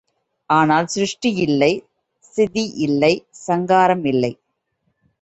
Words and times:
அதனால் 0.49 0.87
சிருஷ்டி 0.87 1.31
இல்லை 1.35 1.71
ஸ்திதி 2.23 2.65
இல்லை 2.87 3.13
சங்காரம் 3.47 4.05
இல்லை. 4.05 4.33